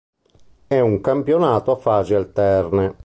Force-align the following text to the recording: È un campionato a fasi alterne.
È 0.65 0.79
un 0.79 0.99
campionato 0.99 1.69
a 1.69 1.75
fasi 1.75 2.15
alterne. 2.15 2.95